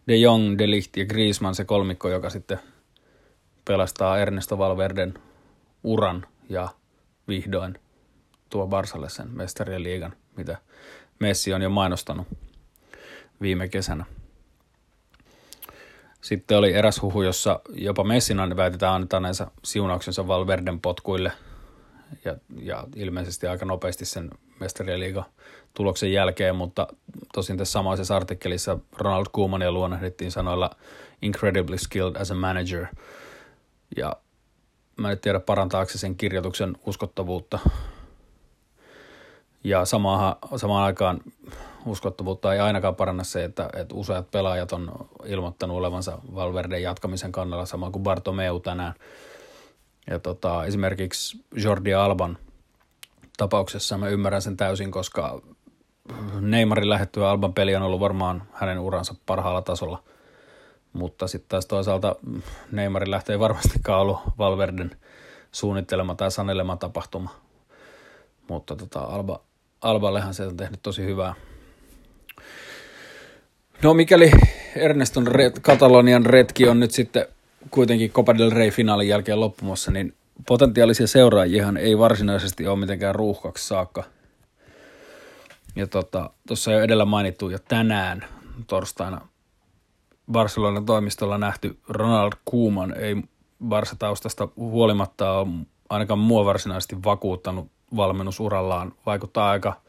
De 0.07 0.15
Jong, 0.15 0.57
De 0.57 0.69
Ligt 0.69 0.97
ja 0.97 1.05
Griezmann 1.05 1.55
se 1.55 1.65
kolmikko, 1.65 2.09
joka 2.09 2.29
sitten 2.29 2.59
pelastaa 3.65 4.17
Ernesto 4.17 4.57
Valverden 4.57 5.13
uran 5.83 6.25
ja 6.49 6.69
vihdoin 7.27 7.79
tuo 8.49 8.67
Barsalle 8.67 9.09
sen 9.09 9.29
mestarien 9.31 9.83
liigan, 9.83 10.13
mitä 10.37 10.57
Messi 11.19 11.53
on 11.53 11.61
jo 11.61 11.69
mainostanut 11.69 12.27
viime 13.41 13.67
kesänä. 13.67 14.05
Sitten 16.21 16.57
oli 16.57 16.73
eräs 16.73 17.01
huhu, 17.01 17.21
jossa 17.21 17.59
jopa 17.71 18.03
Messin 18.03 18.55
väitetään 18.55 18.93
antaneensa 18.93 19.51
siunauksensa 19.63 20.27
Valverden 20.27 20.79
potkuille 20.79 21.31
ja, 22.25 22.35
ja 22.61 22.87
ilmeisesti 22.95 23.47
aika 23.47 23.65
nopeasti 23.65 24.05
sen 24.05 24.29
mestarien 24.59 24.99
liiga 24.99 25.23
tuloksen 25.73 26.13
jälkeen, 26.13 26.55
mutta 26.55 26.87
tosin 27.33 27.57
tässä 27.57 27.71
samaisessa 27.71 28.15
artikkelissa 28.15 28.79
Ronald 28.97 29.25
Koemania 29.31 29.71
luonnehdittiin 29.71 30.31
sanoilla 30.31 30.69
incredibly 31.21 31.77
skilled 31.77 32.15
as 32.15 32.31
a 32.31 32.35
manager. 32.35 32.85
Ja 33.97 34.15
mä 34.97 35.11
en 35.11 35.19
tiedä 35.19 35.39
parantaako 35.39 35.91
se 35.91 35.97
sen 35.97 36.15
kirjoituksen 36.15 36.77
uskottavuutta. 36.85 37.59
Ja 39.63 39.85
samaan, 39.85 40.35
samaan 40.55 40.83
aikaan 40.83 41.19
uskottavuutta 41.85 42.53
ei 42.53 42.59
ainakaan 42.59 42.95
paranna 42.95 43.23
se, 43.23 43.43
että, 43.43 43.69
että 43.73 43.95
useat 43.95 44.31
pelaajat 44.31 44.71
on 44.71 45.09
ilmoittanut 45.25 45.77
olevansa 45.77 46.17
Valverden 46.35 46.83
jatkamisen 46.83 47.31
kannalla, 47.31 47.65
sama 47.65 47.91
kuin 47.91 48.03
Bartomeu 48.03 48.59
tänään. 48.59 48.93
Ja 50.09 50.19
tota, 50.19 50.65
esimerkiksi 50.65 51.45
Jordi 51.55 51.93
Alban 51.93 52.37
tapauksessa 53.37 53.97
mä 53.97 54.07
ymmärrän 54.07 54.41
sen 54.41 54.57
täysin, 54.57 54.91
koska 54.91 55.41
Neymarin 56.41 56.89
lähettyä 56.89 57.29
Alban 57.29 57.53
peli 57.53 57.75
on 57.75 57.81
ollut 57.81 57.99
varmaan 57.99 58.43
hänen 58.53 58.79
uransa 58.79 59.15
parhaalla 59.25 59.61
tasolla. 59.61 60.03
Mutta 60.93 61.27
sitten 61.27 61.49
taas 61.49 61.65
toisaalta 61.65 62.15
Neymarin 62.71 63.11
lähtö 63.11 63.31
ei 63.31 63.39
varmastikaan 63.39 64.01
ollut 64.01 64.19
Valverden 64.37 64.91
suunnittelema 65.51 66.15
tai 66.15 66.31
sanelema 66.31 66.75
tapahtuma. 66.77 67.29
Mutta 68.49 68.75
tota, 68.75 68.99
Alba, 68.99 69.39
Alballehan 69.81 70.33
se 70.33 70.47
on 70.47 70.57
tehnyt 70.57 70.79
tosi 70.83 71.03
hyvää. 71.03 71.35
No 73.83 73.93
mikäli 73.93 74.31
Erneston 74.75 75.27
ret, 75.27 75.59
Katalonian 75.59 76.25
retki 76.25 76.67
on 76.67 76.79
nyt 76.79 76.91
sitten 76.91 77.25
kuitenkin 77.71 78.11
Copa 78.11 78.37
del 78.37 78.51
Rey 78.51 78.71
finaalin 78.71 79.07
jälkeen 79.07 79.39
loppumassa, 79.39 79.91
niin 79.91 80.13
potentiaalisia 80.47 81.07
seuraajihan 81.07 81.77
ei 81.77 81.97
varsinaisesti 81.97 82.67
ole 82.67 82.79
mitenkään 82.79 83.15
ruuhkaksi 83.15 83.67
saakka. 83.67 84.03
Ja 85.75 85.87
tuossa 85.87 86.71
tota, 86.71 86.71
jo 86.71 86.83
edellä 86.83 87.05
mainittu 87.05 87.49
jo 87.49 87.59
tänään 87.59 88.25
torstaina 88.67 89.27
Barcelonan 90.31 90.85
toimistolla 90.85 91.37
nähty 91.37 91.77
Ronald 91.87 92.33
Koeman 92.45 92.93
ei 92.97 93.15
Barsa-taustasta 93.67 94.47
huolimatta 94.55 95.31
ole 95.31 95.47
ainakaan 95.89 96.19
mua 96.19 96.45
varsinaisesti 96.45 97.03
vakuuttanut 97.03 97.71
valmennusurallaan. 97.95 98.93
Vaikuttaa 99.05 99.49
aika 99.49 99.81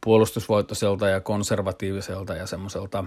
puolustusvoittoiselta 0.00 1.08
ja 1.08 1.20
konservatiiviselta 1.20 2.34
ja 2.34 2.46
semmoiselta, 2.46 3.04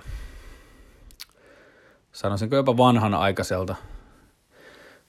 sanoisinko 2.12 2.56
jopa 2.56 2.78
vanhanaikaiselta, 2.78 3.76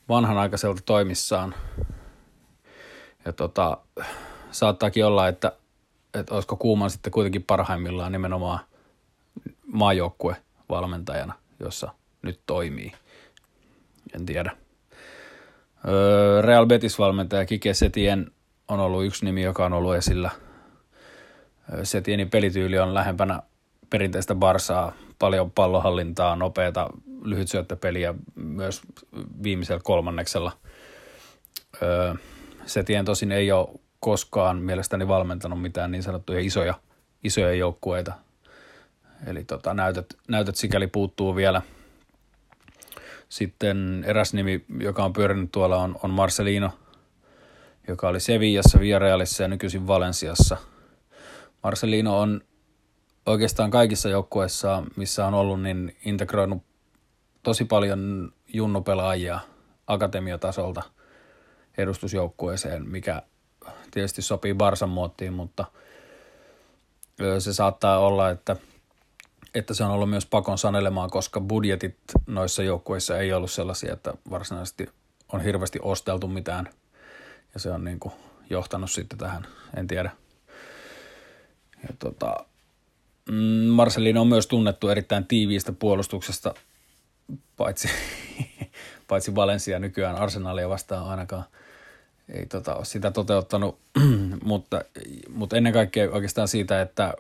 vanhanaikaiselta 0.09 0.83
toimissaan. 0.85 1.55
Ja 3.25 3.33
tota, 3.33 3.79
saattaakin 4.50 5.05
olla, 5.05 5.29
että, 5.29 5.53
että 6.15 6.35
olisiko 6.35 6.57
Kuuman 6.57 6.91
sitten 6.91 7.12
kuitenkin 7.12 7.43
parhaimmillaan 7.43 8.12
nimenomaan 8.12 8.59
maajoukkue 9.67 10.37
valmentajana, 10.69 11.35
jossa 11.61 11.93
nyt 12.23 12.41
toimii. 12.47 12.93
En 14.15 14.27
tiedä. 14.27 14.57
Real 16.41 16.67
Betis-valmentaja 16.67 17.47
Kike 17.47 17.75
Setien 17.75 18.31
on 18.69 18.81
ollut 18.81 19.05
yksi 19.05 19.25
nimi, 19.25 19.43
joka 19.43 19.67
on 19.67 19.73
ollut 19.73 19.95
esillä. 19.95 20.31
Setienin 21.83 22.31
pelityyli 22.31 22.79
on 22.79 22.95
lähempänä 22.95 23.43
perinteistä 23.91 24.35
Barsaa, 24.35 24.93
paljon 25.19 25.51
pallohallintaa, 25.51 26.37
nopeata, 26.37 26.91
lyhytsyöttöpeliä 27.23 28.15
myös 28.35 28.81
viimeisellä 29.43 29.81
kolmanneksella. 29.85 30.53
Setien 32.67 33.05
tosin 33.05 33.33
ei 33.33 33.53
ole 33.53 33.69
koskaan 34.01 34.59
mielestäni 34.59 35.09
valmentanut 35.09 35.63
mitään 35.63 35.91
niin 35.91 36.03
sanottuja 36.03 36.41
isoja, 36.41 36.75
isoja 37.25 37.55
joukkueita. 37.55 38.13
Eli 39.27 39.45
tota, 39.45 39.75
näytöt, 39.75 40.07
näytöt 40.29 40.57
sikäli 40.57 40.87
puuttuu 40.87 41.37
vielä. 41.37 41.63
Sitten 43.29 44.05
eräs 44.07 44.35
nimi, 44.35 44.65
joka 44.81 45.05
on 45.05 45.13
pyörinyt 45.13 45.53
tuolla, 45.53 45.77
on, 45.77 45.97
on 46.03 46.11
Marcelino, 46.11 46.71
joka 47.88 48.09
oli 48.09 48.21
Sevillassa, 48.21 48.80
Villarealissa 48.80 49.42
ja 49.42 49.49
nykyisin 49.49 49.87
Valensiassa. 49.87 50.57
Marcelino 51.62 52.21
on 52.21 52.40
oikeastaan 53.26 53.71
kaikissa 53.71 54.09
joukkueissa, 54.09 54.83
missä 54.97 55.26
on 55.26 55.35
ollut, 55.35 55.62
niin 55.62 55.97
integroinut 56.04 56.62
tosi 57.42 57.64
paljon 57.64 58.33
junnupelaajia 58.49 59.40
akatemiatasolta 59.87 60.83
edustusjoukkueeseen, 61.78 62.88
mikä 62.88 63.23
tietysti 63.90 64.23
sopii 64.23 64.54
Barsan 64.54 64.88
muottiin, 64.88 65.33
mutta 65.33 65.64
se 67.38 67.52
saattaa 67.52 67.99
olla, 67.99 68.30
että, 68.30 68.57
että 69.54 69.75
se 69.75 69.85
on 69.85 69.90
ollut 69.90 70.11
myös 70.11 70.26
pakon 70.26 70.59
sanelemaan, 70.59 71.11
koska 71.11 71.40
budjetit 71.40 71.97
noissa 72.26 72.62
joukkueissa 72.62 73.18
ei 73.18 73.33
ollut 73.33 73.50
sellaisia, 73.50 73.92
että 73.92 74.14
varsinaisesti 74.30 74.88
on 75.33 75.40
hirveästi 75.40 75.78
osteltu 75.83 76.28
mitään 76.28 76.68
ja 77.55 77.61
se 77.61 77.71
on 77.71 77.85
niin 77.85 78.00
kuin 78.00 78.14
johtanut 78.50 78.90
sitten 78.90 79.19
tähän, 79.19 79.47
en 79.76 79.87
tiedä. 79.87 80.11
Ja 81.83 81.88
tota, 81.99 82.47
mm, 83.31 83.35
Marcelino 83.64 84.21
on 84.21 84.28
myös 84.28 84.47
tunnettu 84.47 84.88
erittäin 84.88 85.26
tiiviistä 85.26 85.73
puolustuksesta, 85.73 86.55
paitsi, 87.57 87.88
paitsi 89.09 89.35
Valencia 89.35 89.78
nykyään 89.78 90.17
Arsenalia 90.17 90.69
vastaan 90.69 91.09
ainakaan 91.09 91.45
ei 92.28 92.47
tota, 92.47 92.75
ole 92.75 92.85
sitä 92.85 93.11
toteuttanut, 93.11 93.78
mutta, 94.45 94.85
mutta 95.28 95.57
ennen 95.57 95.73
kaikkea 95.73 96.11
oikeastaan 96.11 96.49
siitä, 96.49 96.81
että, 96.81 97.14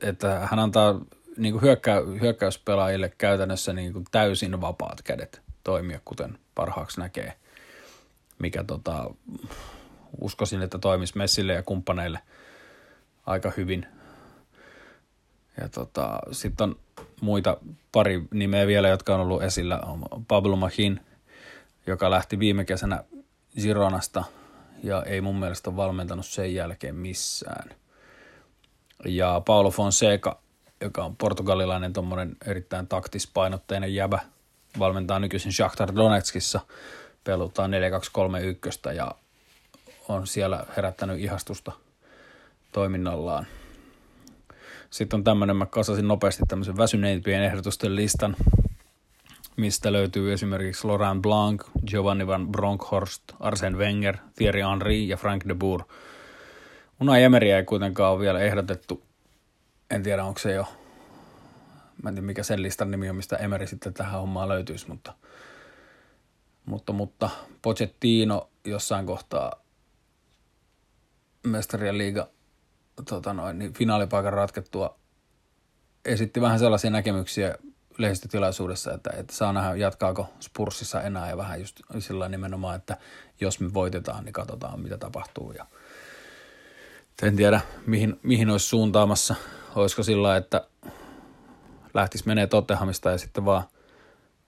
että 0.00 0.48
hän 0.50 0.58
antaa 0.58 1.00
niin 1.36 1.52
kuin 1.52 1.62
hyökkä, 1.62 2.02
hyökkäyspelaajille 2.20 3.12
käytännössä 3.18 3.72
niin 3.72 3.92
kuin 3.92 4.04
täysin 4.10 4.60
vapaat 4.60 5.02
kädet 5.02 5.42
toimia, 5.64 6.00
kuten 6.04 6.38
parhaaksi 6.54 7.00
näkee, 7.00 7.32
mikä 8.38 8.64
tota, 8.64 9.14
uskoisin, 10.20 10.62
että 10.62 10.78
toimisi 10.78 11.18
Messille 11.18 11.52
ja 11.52 11.62
kumppaneille 11.62 12.18
aika 13.26 13.52
hyvin. 13.56 13.86
Ja 15.60 15.68
tota, 15.68 16.18
sitten 16.32 16.64
on 16.64 16.76
muita 17.20 17.56
pari 17.92 18.22
nimeä 18.30 18.66
vielä, 18.66 18.88
jotka 18.88 19.14
on 19.14 19.20
ollut 19.20 19.42
esillä. 19.42 19.78
On 19.78 20.04
Pablo 20.28 20.56
Machin, 20.56 21.00
joka 21.86 22.10
lähti 22.10 22.38
viime 22.38 22.64
kesänä 22.64 23.04
Gironasta 23.62 24.24
ja 24.82 25.02
ei 25.02 25.20
mun 25.20 25.38
mielestä 25.38 25.70
ole 25.70 25.76
valmentanut 25.76 26.26
sen 26.26 26.54
jälkeen 26.54 26.94
missään. 26.94 27.70
Ja 29.04 29.42
Paulo 29.46 29.70
Fonseca, 29.70 30.36
joka 30.80 31.04
on 31.04 31.16
portugalilainen 31.16 31.92
tuommoinen 31.92 32.36
erittäin 32.46 32.86
taktispainotteinen 32.86 33.94
jäbä, 33.94 34.18
valmentaa 34.78 35.18
nykyisin 35.18 35.52
Shakhtar 35.52 35.94
Donetskissa, 35.94 36.60
pelutaan 37.24 37.70
4231 37.70 38.80
ja 38.96 39.12
on 40.08 40.26
siellä 40.26 40.66
herättänyt 40.76 41.20
ihastusta 41.20 41.72
toiminnallaan. 42.72 43.46
Sitten 44.90 45.16
on 45.16 45.24
tämmöinen, 45.24 45.56
mä 45.56 45.66
kasasin 45.66 46.08
nopeasti 46.08 46.42
tämmöisen 46.48 46.76
väsyneimpien 46.76 47.42
ehdotusten 47.42 47.96
listan, 47.96 48.36
mistä 49.56 49.92
löytyy 49.92 50.32
esimerkiksi 50.32 50.86
Laurent 50.86 51.22
Blanc, 51.22 51.62
Giovanni 51.86 52.26
van 52.26 52.52
Bronckhorst, 52.52 53.22
Arsène 53.32 53.76
Wenger, 53.76 54.16
Thierry 54.36 54.60
Henry 54.60 54.94
ja 54.94 55.16
Frank 55.16 55.48
de 55.48 55.54
Boer. 55.54 55.82
Unai 57.00 57.22
Emeryä 57.22 57.56
ei 57.56 57.64
kuitenkaan 57.64 58.12
ole 58.12 58.20
vielä 58.20 58.40
ehdotettu. 58.40 59.02
En 59.90 60.02
tiedä, 60.02 60.24
onko 60.24 60.38
se 60.38 60.52
jo, 60.52 60.66
mä 62.02 62.08
en 62.08 62.14
tiedä 62.14 62.26
mikä 62.26 62.42
sen 62.42 62.62
listan 62.62 62.90
nimi 62.90 63.10
on, 63.10 63.16
mistä 63.16 63.36
Emery 63.36 63.66
sitten 63.66 63.94
tähän 63.94 64.20
hommaan 64.20 64.48
löytyisi, 64.48 64.88
mutta, 64.88 65.14
mutta, 66.66 66.92
mutta 66.92 67.30
Pochettino 67.62 68.50
jossain 68.64 69.06
kohtaa 69.06 69.52
mestarien 71.46 71.98
liiga 71.98 72.28
tota 73.08 73.32
noin, 73.32 73.58
niin 73.58 73.72
finaalipaikan 73.72 74.32
ratkettua 74.32 74.98
esitti 76.04 76.40
vähän 76.40 76.58
sellaisia 76.58 76.90
näkemyksiä 76.90 77.54
lehdistötilaisuudessa, 77.98 78.92
että, 78.92 79.10
että 79.16 79.34
saa 79.34 79.52
nähdä 79.52 79.76
jatkaako 79.76 80.28
Spurssissa 80.40 81.02
enää 81.02 81.28
ja 81.28 81.36
vähän 81.36 81.60
just 81.60 81.80
sillä 81.98 82.28
nimenomaan, 82.28 82.76
että 82.76 82.96
jos 83.40 83.60
me 83.60 83.74
voitetaan, 83.74 84.24
niin 84.24 84.32
katsotaan 84.32 84.80
mitä 84.80 84.98
tapahtuu 84.98 85.52
ja 85.52 85.66
en 87.22 87.36
tiedä 87.36 87.60
mihin, 87.86 88.20
mihin 88.22 88.50
olisi 88.50 88.66
suuntaamassa. 88.66 89.34
Olisiko 89.74 90.02
sillä 90.02 90.36
että 90.36 90.66
lähtisi 91.94 92.26
menee 92.26 92.46
Tottenhamista 92.46 93.10
ja 93.10 93.18
sitten 93.18 93.44
vaan 93.44 93.62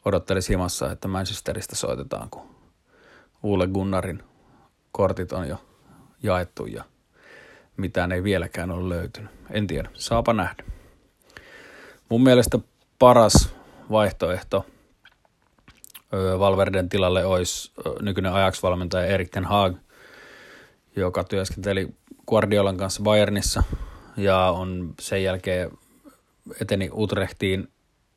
odottelisi 0.04 0.52
himassa, 0.52 0.92
että 0.92 1.08
Manchesterista 1.08 1.76
soitetaan, 1.76 2.30
kun 2.30 2.54
Uule 3.42 3.66
Gunnarin 3.66 4.22
kortit 4.92 5.32
on 5.32 5.48
jo 5.48 5.64
jaettu 6.22 6.66
ja 6.66 6.84
mitään 7.76 8.12
ei 8.12 8.22
vieläkään 8.22 8.70
ole 8.70 8.88
löytynyt. 8.88 9.30
En 9.50 9.66
tiedä, 9.66 9.90
saapa 9.94 10.32
nähdä. 10.32 10.64
Mun 12.08 12.22
mielestä 12.22 12.58
paras 12.98 13.54
vaihtoehto 13.90 14.66
Valverden 16.38 16.88
tilalle 16.88 17.24
olisi 17.24 17.72
nykyinen 18.00 18.32
Ajax-valmentaja 18.32 19.06
Erik 19.06 19.30
Ten 19.30 19.44
Haag, 19.44 19.76
joka 20.96 21.24
työskenteli 21.24 21.88
Guardiolan 22.26 22.76
kanssa 22.76 23.02
Bayernissa 23.02 23.62
ja 24.16 24.38
on 24.38 24.94
sen 25.00 25.22
jälkeen 25.22 25.70
eteni 26.60 26.90
Utrechtiin 26.92 27.68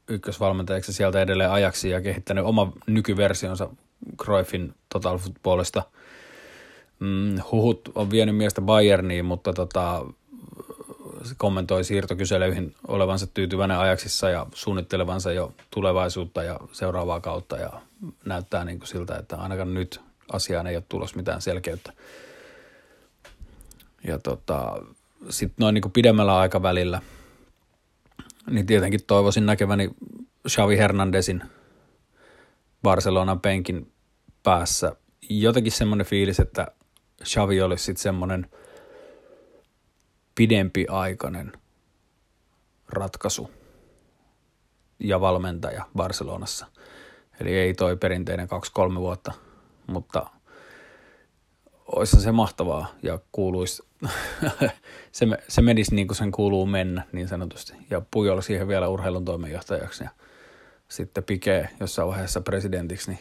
ykkösvalmentajaksi 0.07 0.93
sieltä 0.93 1.21
edelleen 1.21 1.51
ajaksi 1.51 1.89
ja 1.89 2.01
kehittänyt 2.01 2.45
oma 2.45 2.71
nykyversionsa 2.87 3.69
Cruyffin 4.23 4.73
Total 4.89 5.17
Footballista. 5.17 5.83
Mm, 6.99 7.35
huhut 7.51 7.91
on 7.95 8.11
vienyt 8.11 8.35
miestä 8.35 8.61
Bayerniin, 8.61 9.25
mutta 9.25 9.53
tota, 9.53 10.05
kommentoi 11.37 11.83
siirtokyselyihin 11.83 12.75
olevansa 12.87 13.27
tyytyväinen 13.27 13.77
ajaksissa 13.77 14.29
ja 14.29 14.45
suunnittelevansa 14.53 15.31
jo 15.31 15.53
tulevaisuutta 15.71 16.43
ja 16.43 16.59
seuraavaa 16.71 17.19
kautta 17.19 17.57
ja 17.57 17.69
näyttää 18.25 18.65
niin 18.65 18.79
kuin 18.79 18.87
siltä, 18.87 19.15
että 19.15 19.35
ainakaan 19.35 19.73
nyt 19.73 20.01
asiaan 20.31 20.67
ei 20.67 20.75
ole 20.75 20.83
tulossa 20.89 21.15
mitään 21.15 21.41
selkeyttä. 21.41 21.93
Ja 24.03 24.19
tota, 24.19 24.77
sitten 25.29 25.55
noin 25.63 25.73
niin 25.73 25.81
kuin 25.81 25.91
pidemmällä 25.91 26.37
aikavälillä, 26.37 27.01
niin 28.49 28.65
tietenkin 28.65 29.05
toivoisin 29.07 29.45
näkeväni 29.45 29.89
Xavi 30.49 30.77
Hernandezin 30.77 31.43
Barcelonan 32.83 33.41
penkin 33.41 33.91
päässä. 34.43 34.95
Jotenkin 35.29 35.71
semmoinen 35.71 36.05
fiilis, 36.05 36.39
että 36.39 36.67
Xavi 37.23 37.61
olisi 37.61 37.83
sitten 37.83 38.01
semmoinen 38.01 38.49
pidempiaikainen 40.35 41.51
ratkaisu 42.89 43.51
ja 44.99 45.21
valmentaja 45.21 45.85
Barcelonassa. 45.95 46.67
Eli 47.39 47.53
ei 47.53 47.73
toi 47.73 47.97
perinteinen 47.97 48.47
2-3 48.91 48.95
vuotta, 48.95 49.33
mutta 49.87 50.25
olisi 51.95 52.21
se 52.21 52.31
mahtavaa 52.31 52.87
ja 53.03 53.19
kuuluisi, 53.31 53.83
se, 55.11 55.27
se 55.47 55.61
menisi 55.61 55.95
niin 55.95 56.07
kuin 56.07 56.17
sen 56.17 56.31
kuuluu 56.31 56.65
mennä 56.65 57.03
niin 57.11 57.27
sanotusti. 57.27 57.73
Ja 57.89 58.01
Pujol 58.11 58.41
siihen 58.41 58.67
vielä 58.67 58.87
urheilun 58.87 59.25
toimenjohtajaksi 59.25 60.03
ja 60.03 60.09
sitten 60.87 61.23
Pike 61.23 61.69
jossain 61.79 62.07
vaiheessa 62.07 62.41
presidentiksi, 62.41 63.11
niin 63.11 63.19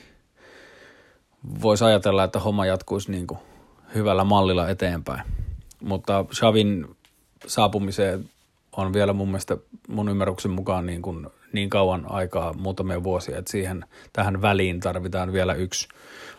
voisi 1.63 1.85
ajatella, 1.85 2.25
että 2.25 2.39
homma 2.39 2.67
jatkuisi 2.67 3.11
niin 3.11 3.27
kuin 3.27 3.41
hyvällä 3.95 4.25
mallilla 4.25 4.69
eteenpäin. 4.69 5.23
Mutta 5.81 6.25
Xavin 6.35 6.97
saapumiseen 7.47 8.31
on 8.77 8.93
vielä 8.93 9.13
mun 9.13 9.29
mielestä 9.29 9.57
mun 9.89 10.09
ymmärryksen 10.09 10.51
mukaan 10.51 10.87
niin, 10.87 11.03
kuin 11.03 11.27
niin 11.53 11.71
kauan 11.71 12.07
aikaa, 12.09 12.53
muutamia 12.53 13.03
vuosia, 13.03 13.39
että 13.39 13.51
siihen 13.51 13.85
tähän 14.13 14.43
väliin 14.43 14.81
tarvitaan 14.81 15.33
vielä 15.33 15.55
yksi, 15.55 15.89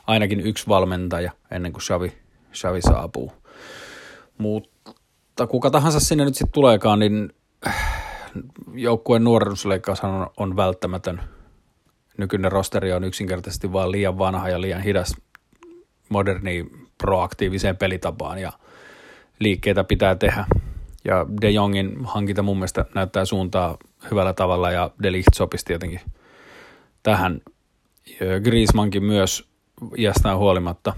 ainakin 0.07 0.39
yksi 0.39 0.67
valmentaja 0.67 1.31
ennen 1.51 1.71
kuin 1.71 1.81
Xavi, 1.81 2.13
Xavi 2.53 2.81
saapuu. 2.81 3.31
Mutta 4.37 5.47
kuka 5.47 5.69
tahansa 5.69 5.99
sinne 5.99 6.25
nyt 6.25 6.35
sitten 6.35 6.53
tuleekaan, 6.53 6.99
niin 6.99 7.33
joukkueen 8.73 9.23
nuoruusleikkaus 9.23 10.01
on, 10.01 10.27
on 10.37 10.55
välttämätön. 10.55 11.21
Nykyinen 12.17 12.51
rosteri 12.51 12.93
on 12.93 13.03
yksinkertaisesti 13.03 13.73
vaan 13.73 13.91
liian 13.91 14.17
vanha 14.17 14.49
ja 14.49 14.61
liian 14.61 14.81
hidas 14.81 15.15
moderni 16.09 16.65
proaktiiviseen 16.97 17.77
pelitapaan 17.77 18.39
ja 18.39 18.51
liikkeitä 19.39 19.83
pitää 19.83 20.15
tehdä. 20.15 20.45
Ja 21.05 21.25
De 21.41 21.49
Jongin 21.49 22.05
hankinta 22.05 22.41
mun 22.41 22.57
mielestä 22.57 22.85
näyttää 22.95 23.25
suuntaa 23.25 23.77
hyvällä 24.11 24.33
tavalla 24.33 24.71
ja 24.71 24.91
De 25.03 25.11
Ligt 25.11 25.33
sopisi 25.35 25.65
tietenkin 25.65 26.01
tähän. 27.03 27.41
Griezmannkin 28.43 29.03
myös 29.03 29.47
iästään 29.97 30.37
huolimatta. 30.37 30.93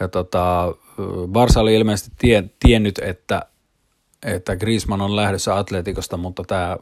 Ja 0.00 0.08
tota, 0.08 0.74
Barsa 1.28 1.60
oli 1.60 1.74
ilmeisesti 1.74 2.10
tie, 2.18 2.44
tiennyt, 2.60 2.98
että, 2.98 3.42
että 4.22 4.56
Griezmann 4.56 5.02
on 5.02 5.16
lähdössä 5.16 5.56
Atletikosta, 5.56 6.16
mutta 6.16 6.42
tämä 6.46 6.76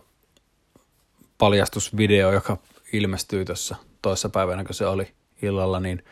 paljastusvideo, 1.39 2.33
joka 2.33 2.57
ilmestyi 2.93 3.45
tuossa 3.45 3.77
toissa 4.03 4.29
päivänä, 4.29 4.65
kun 4.65 4.75
se 4.75 4.87
oli 4.87 5.13
illalla, 5.43 5.81
niin 5.81 6.05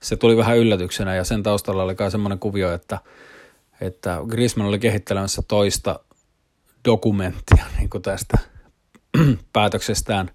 se 0.00 0.16
tuli 0.16 0.36
vähän 0.36 0.58
yllätyksenä 0.58 1.14
ja 1.14 1.24
sen 1.24 1.42
taustalla 1.42 1.82
oli 1.82 1.94
kai 1.94 2.10
semmoinen 2.10 2.38
kuvio, 2.38 2.72
että– 2.72 2.98
että 3.80 4.18
Griezmann 4.28 4.68
oli 4.68 4.78
kehittelemässä 4.78 5.42
toista 5.48 6.00
dokumenttia 6.84 7.64
niin 7.78 7.90
kuin 7.90 8.02
tästä 8.02 8.38
päätöksestään, 9.52 10.30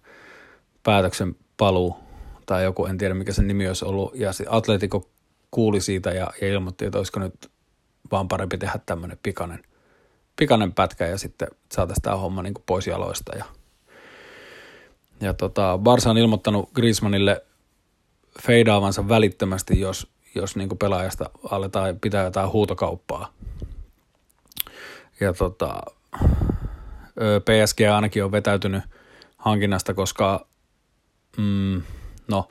päätöksen 0.84 1.36
paluu 1.58 1.98
tai 2.46 2.64
joku, 2.64 2.86
en 2.86 2.98
tiedä 2.98 3.14
mikä 3.14 3.34
sen 3.34 3.48
nimi 3.48 3.68
olisi 3.68 3.86
ollut, 3.86 4.16
ja 4.16 4.32
Atletico 4.50 5.10
kuuli 5.52 5.82
siitä 5.82 6.10
ja, 6.10 6.28
ja 6.42 6.48
ilmoitti, 6.48 6.86
että 6.86 6.98
olisiko 6.98 7.20
nyt 7.20 7.52
vaan 8.12 8.28
parempi 8.28 8.58
tehdä 8.58 8.80
tämmöinen 8.86 9.20
pikainen, 9.24 9.64
pikainen 10.36 10.74
pätkä 10.74 11.08
ja 11.08 11.18
sitten 11.18 11.48
saataisiin 11.72 12.02
tämä 12.02 12.16
homma 12.16 12.42
niin 12.42 12.54
kuin 12.54 12.64
pois 12.66 12.88
jaloista. 12.88 13.36
Ja, 13.38 13.46
ja 15.22 15.34
tota, 15.34 15.78
Barsa 15.78 16.10
on 16.10 16.18
ilmoittanut 16.18 16.70
Griezmannille 16.74 17.46
feidaavansa 18.42 19.10
välittömästi, 19.10 19.80
jos 19.80 20.16
jos 20.36 20.56
niin 20.56 20.70
kuin 20.70 20.80
pelaajasta 20.80 21.30
aletaan 21.52 22.00
pitää 22.00 22.24
jotain 22.24 22.52
huutokauppaa. 22.52 23.34
Ja 25.20 25.34
tota, 25.34 25.82
PSG 27.40 27.82
ainakin 27.96 28.24
on 28.24 28.32
vetäytynyt 28.32 28.84
hankinnasta, 29.38 29.94
koska 29.94 30.48
mm, 31.38 31.82
no, 32.28 32.50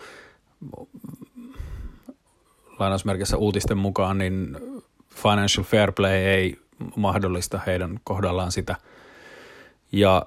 lainausmerkissä 2.79 3.37
uutisten 3.37 3.79
mukaan, 3.79 4.19
niin 4.19 4.59
financial 5.15 5.65
fair 5.65 5.93
play 5.93 6.17
ei 6.17 6.59
mahdollista 6.97 7.61
heidän 7.67 8.01
kohdallaan 8.05 8.53
sitä. 8.53 8.77
Ja 9.93 10.27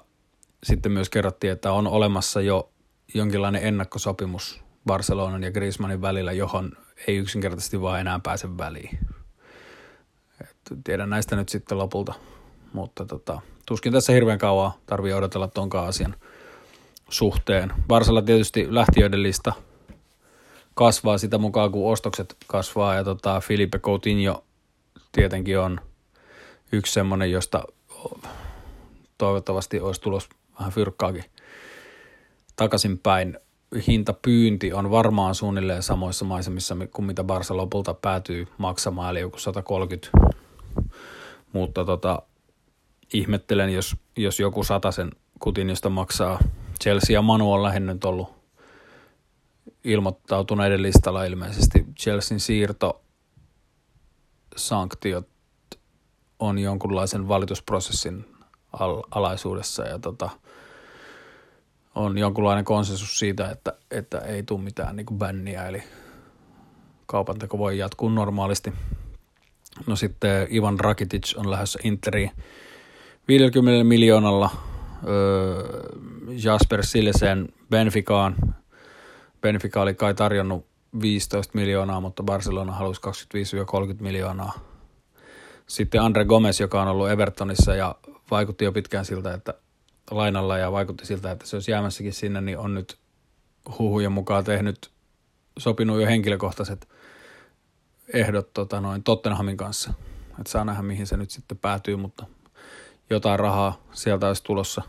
sitten 0.62 0.92
myös 0.92 1.10
kerrottiin, 1.10 1.52
että 1.52 1.72
on 1.72 1.86
olemassa 1.86 2.40
jo 2.40 2.72
jonkinlainen 3.14 3.64
ennakkosopimus 3.64 4.62
Barcelonan 4.86 5.42
ja 5.42 5.50
Griezmannin 5.50 6.02
välillä, 6.02 6.32
johon 6.32 6.72
ei 7.06 7.16
yksinkertaisesti 7.16 7.80
vaan 7.80 8.00
enää 8.00 8.20
pääse 8.22 8.58
väliin. 8.58 8.98
Et 10.40 10.56
tiedän 10.84 11.10
näistä 11.10 11.36
nyt 11.36 11.48
sitten 11.48 11.78
lopulta, 11.78 12.14
mutta 12.78 13.04
tota, 13.04 13.40
tuskin 13.66 13.92
tässä 13.92 14.12
hirveän 14.12 14.38
kauan 14.38 14.72
tarvii 14.86 15.12
odotella 15.12 15.48
tonkaan 15.48 15.88
asian 15.88 16.14
suhteen. 17.08 17.72
Varsalla 17.88 18.22
tietysti 18.22 18.66
lähtiöiden 18.70 19.22
lista 19.22 19.52
kasvaa 20.74 21.18
sitä 21.18 21.38
mukaan, 21.38 21.72
kun 21.72 21.92
ostokset 21.92 22.36
kasvaa 22.46 22.94
ja 22.94 23.04
tota, 23.04 23.40
Filipe 23.40 23.78
Coutinho 23.78 24.44
tietenkin 25.12 25.58
on 25.58 25.80
yksi 26.72 26.92
semmoinen, 26.92 27.30
josta 27.30 27.64
toivottavasti 29.18 29.80
olisi 29.80 30.00
tulos 30.00 30.28
vähän 30.58 30.72
fyrkkaakin 30.72 31.24
takaisinpäin 32.56 33.38
hintapyynti 33.88 34.72
on 34.72 34.90
varmaan 34.90 35.34
suunnilleen 35.34 35.82
samoissa 35.82 36.24
maisemissa 36.24 36.76
kuin 36.92 37.06
mitä 37.06 37.24
Barsa 37.24 37.56
lopulta 37.56 37.94
päätyy 37.94 38.48
maksamaan, 38.58 39.10
eli 39.10 39.20
joku 39.20 39.38
130. 39.38 40.18
Mutta 41.52 41.84
tota, 41.84 42.22
ihmettelen, 43.12 43.74
jos, 43.74 43.96
jos 44.16 44.40
joku 44.40 44.62
sen 44.90 45.10
Kutinjosta 45.38 45.90
maksaa. 45.90 46.38
Chelsea 46.82 47.14
ja 47.14 47.22
Manu 47.22 47.52
on 47.52 47.62
lähinnä 47.62 47.92
nyt 47.94 48.04
ollut 48.04 48.38
ilmoittautuneiden 49.84 50.82
listalla 50.82 51.24
ilmeisesti. 51.24 51.86
Chelsean 52.00 52.40
siirto 52.40 53.00
sanktiot 54.56 55.28
on 56.38 56.58
jonkunlaisen 56.58 57.28
valitusprosessin 57.28 58.26
al- 58.72 59.02
alaisuudessa 59.10 59.84
ja 59.84 59.98
tota, 59.98 60.30
on 61.94 62.18
jonkunlainen 62.18 62.64
konsensus 62.64 63.18
siitä, 63.18 63.50
että, 63.50 63.72
että 63.90 64.18
ei 64.18 64.42
tule 64.42 64.60
mitään 64.60 64.96
niin 64.96 65.06
bänniä, 65.14 65.66
eli 65.66 65.82
kaupanteko 67.06 67.58
voi 67.58 67.78
jatkuu 67.78 68.08
normaalisti. 68.08 68.72
No 69.86 69.96
sitten 69.96 70.46
Ivan 70.50 70.80
Rakitic 70.80 71.34
on 71.36 71.50
lähdössä 71.50 71.78
Interiin 71.82 72.30
50 73.28 73.84
miljoonalla, 73.84 74.50
öö, 75.06 75.82
Jasper 76.44 76.86
Silesen 76.86 77.48
Benficaan. 77.70 78.36
Benfica 79.40 79.80
oli 79.80 79.94
kai 79.94 80.14
tarjonnut 80.14 80.66
15 81.02 81.58
miljoonaa, 81.58 82.00
mutta 82.00 82.22
Barcelona 82.22 82.72
halusi 82.72 83.00
25-30 83.96 84.02
miljoonaa. 84.02 84.52
Sitten 85.66 86.02
Andre 86.02 86.24
Gomez, 86.24 86.60
joka 86.60 86.82
on 86.82 86.88
ollut 86.88 87.10
Evertonissa 87.10 87.74
ja 87.74 87.94
vaikutti 88.30 88.64
jo 88.64 88.72
pitkään 88.72 89.04
siltä, 89.04 89.34
että 89.34 89.54
lainalla 90.10 90.58
ja 90.58 90.72
vaikutti 90.72 91.06
siltä, 91.06 91.30
että 91.30 91.46
se 91.46 91.56
olisi 91.56 91.70
jäämässäkin 91.70 92.12
sinne, 92.12 92.40
niin 92.40 92.58
on 92.58 92.74
nyt 92.74 92.98
huhujen 93.78 94.12
mukaan 94.12 94.44
tehnyt, 94.44 94.90
sopinut 95.58 96.00
jo 96.00 96.06
henkilökohtaiset 96.06 96.88
ehdot 98.12 98.52
tota, 98.52 98.80
noin 98.80 99.02
Tottenhamin 99.02 99.56
kanssa. 99.56 99.92
Että 100.40 100.50
saa 100.50 100.64
nähdä, 100.64 100.82
mihin 100.82 101.06
se 101.06 101.16
nyt 101.16 101.30
sitten 101.30 101.58
päätyy, 101.58 101.96
mutta 101.96 102.26
jotain 103.10 103.38
rahaa 103.38 103.80
sieltä 103.92 104.26
olisi 104.26 104.44
tulossa. 104.44 104.82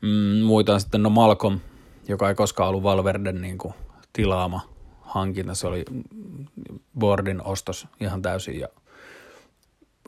Mm, 0.00 0.42
muita 0.44 0.74
on 0.74 0.80
sitten 0.80 1.02
no 1.02 1.10
Malcolm, 1.10 1.60
joka 2.08 2.28
ei 2.28 2.34
koskaan 2.34 2.68
ollut 2.68 2.82
Valverden 2.82 3.40
niin 3.40 3.58
kuin, 3.58 3.74
tilaama 4.12 4.60
hankinta. 5.00 5.54
Se 5.54 5.66
oli 5.66 5.84
Bordin 6.98 7.42
ostos 7.44 7.86
ihan 8.00 8.22
täysin 8.22 8.60
ja 8.60 8.68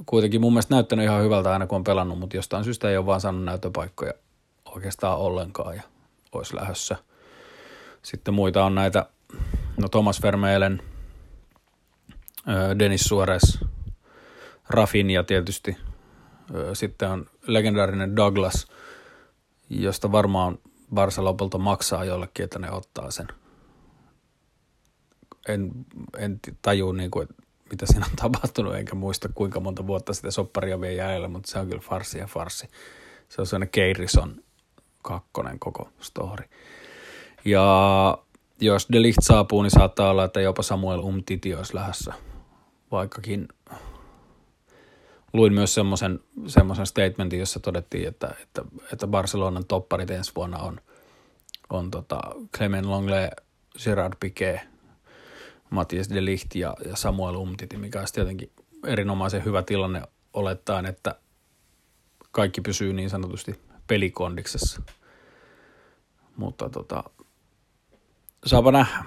kuitenkin 0.06 0.40
mun 0.40 0.52
mielestä 0.52 0.74
näyttänyt 0.74 1.04
ihan 1.04 1.22
hyvältä 1.22 1.52
aina 1.52 1.66
kun 1.66 1.76
on 1.76 1.84
pelannut, 1.84 2.18
mutta 2.18 2.36
jostain 2.36 2.64
syystä 2.64 2.90
ei 2.90 2.96
ole 2.96 3.06
vaan 3.06 3.20
saanut 3.20 3.44
näyttöpaikkoja 3.44 4.12
oikeastaan 4.64 5.18
ollenkaan 5.18 5.76
ja 5.76 5.82
olisi 6.32 6.56
lähdössä. 6.56 6.96
Sitten 8.02 8.34
muita 8.34 8.64
on 8.64 8.74
näitä, 8.74 9.06
no 9.76 9.88
Thomas 9.88 10.22
Vermeulen, 10.22 10.82
Dennis 12.78 13.04
Suarez, 13.04 13.62
Rafinha 14.68 15.22
tietysti. 15.22 15.76
Sitten 16.72 17.10
on 17.10 17.26
legendaarinen 17.46 18.16
Douglas, 18.16 18.66
josta 19.70 20.12
varmaan 20.12 20.58
Barsa 20.94 21.24
lopulta 21.24 21.58
maksaa 21.58 22.04
jollekin, 22.04 22.44
että 22.44 22.58
ne 22.58 22.70
ottaa 22.70 23.10
sen. 23.10 23.28
En, 25.48 25.70
en 26.18 26.40
taju, 26.62 26.92
niin 26.92 27.10
kuin, 27.10 27.28
mitä 27.70 27.86
siinä 27.86 28.06
on 28.10 28.16
tapahtunut, 28.16 28.74
enkä 28.74 28.94
muista 28.94 29.28
kuinka 29.34 29.60
monta 29.60 29.86
vuotta 29.86 30.14
sitä 30.14 30.30
sopparia 30.30 30.80
vielä 30.80 30.94
jäljellä, 30.94 31.28
mutta 31.28 31.50
se 31.50 31.58
on 31.58 31.68
kyllä 31.68 31.82
farsi 31.82 32.18
ja 32.18 32.26
farsi. 32.26 32.68
Se 33.28 33.40
on 33.40 33.46
sellainen 33.46 33.68
Keirison 33.68 34.42
kakkonen 35.02 35.58
koko 35.58 35.88
story. 36.00 36.44
Ja 37.44 38.18
jos 38.60 38.86
Delicht 38.92 39.18
saapuu, 39.22 39.62
niin 39.62 39.70
saattaa 39.70 40.10
olla, 40.10 40.24
että 40.24 40.40
jopa 40.40 40.62
Samuel 40.62 41.00
Umtiti 41.00 41.54
olisi 41.54 41.74
lähdössä. 41.74 42.12
Vaikkakin 42.90 43.48
luin 45.32 45.54
myös 45.54 45.74
semmoisen, 45.74 46.20
semmoisen 46.46 46.86
statementin, 46.86 47.38
jossa 47.38 47.60
todettiin, 47.60 48.08
että, 48.08 48.34
että, 48.42 48.64
että 48.92 49.06
Barcelonan 49.06 49.64
topparit 49.64 50.10
ensi 50.10 50.32
vuonna 50.36 50.58
on, 50.58 50.80
on 51.70 51.90
tota 51.90 52.20
Clement 52.56 52.86
Longley, 52.86 53.28
Gerard 53.84 54.14
Piquet, 54.20 54.60
Matthias 55.70 56.10
de 56.10 56.24
Ligt 56.24 56.54
ja, 56.54 56.76
ja 56.86 56.96
Samuel 56.96 57.34
Umtiti, 57.34 57.76
mikä 57.76 57.98
olisi 57.98 58.14
tietenkin 58.14 58.52
erinomaisen 58.86 59.44
hyvä 59.44 59.62
tilanne 59.62 60.02
olettaen, 60.34 60.86
että 60.86 61.14
kaikki 62.32 62.60
pysyy 62.60 62.92
niin 62.92 63.10
sanotusti 63.10 63.60
pelikondiksessa. 63.86 64.82
Mutta 66.36 66.68
tota, 66.68 67.04
saapa 68.46 68.72
nähdä. 68.72 69.04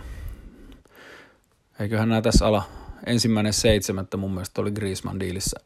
Eiköhän 1.79 2.09
nämä 2.09 2.21
tässä 2.21 2.47
ala 2.47 2.63
ensimmäinen 3.05 3.53
seitsemättä 3.53 4.17
mun 4.17 4.31
mielestä 4.31 4.61
oli 4.61 4.71
Griezmann 4.71 5.19
diilissä 5.19 5.59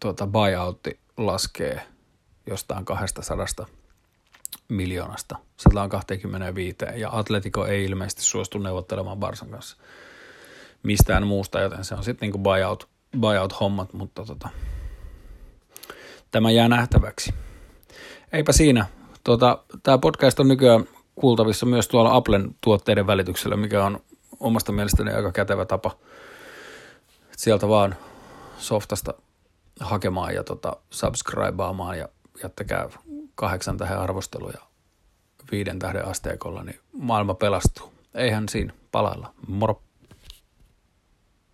tuota 0.00 0.26
buyoutti 0.26 1.00
laskee 1.16 1.80
jostain 2.46 2.84
200 2.84 3.66
miljoonasta 4.68 5.36
125 5.56 6.76
ja 6.94 7.10
Atletico 7.12 7.66
ei 7.66 7.84
ilmeisesti 7.84 8.22
suostu 8.22 8.58
neuvottelemaan 8.58 9.18
Barsan 9.18 9.50
kanssa 9.50 9.76
mistään 10.82 11.26
muusta, 11.26 11.60
joten 11.60 11.84
se 11.84 11.94
on 11.94 12.04
sitten 12.04 12.26
niinku 12.26 12.38
buyout, 12.38 12.88
buyout-hommat, 13.20 13.92
mutta 13.92 14.24
tota, 14.24 14.48
tämä 16.30 16.50
jää 16.50 16.68
nähtäväksi. 16.68 17.34
Eipä 18.32 18.52
siinä. 18.52 18.86
Tota, 19.24 19.58
Tämä 19.82 19.98
podcast 19.98 20.40
on 20.40 20.48
nykyään 20.48 20.84
kuultavissa 21.14 21.66
myös 21.66 21.88
tuolla 21.88 22.14
Applen 22.14 22.54
tuotteiden 22.60 23.06
välityksellä, 23.06 23.56
mikä 23.56 23.84
on 23.84 24.00
omasta 24.40 24.72
mielestäni 24.72 25.12
aika 25.12 25.32
kätevä 25.32 25.64
tapa. 25.64 25.96
sieltä 27.36 27.68
vaan 27.68 27.96
softasta 28.58 29.14
hakemaan 29.80 30.34
ja 30.34 30.44
tota, 30.44 30.76
subscribeaamaan 30.90 31.98
ja 31.98 32.08
jättäkää 32.42 32.88
kahdeksan 33.34 33.76
tähden 33.76 33.98
arvosteluja 33.98 34.60
viiden 35.50 35.78
tähden 35.78 36.06
asteikolla, 36.06 36.62
niin 36.62 36.80
maailma 36.92 37.34
pelastuu. 37.34 37.92
Eihän 38.14 38.48
siinä 38.48 38.72
palailla. 38.92 39.34
Moro! 39.46 39.82